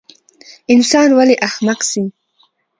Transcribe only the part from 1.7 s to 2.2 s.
سي؟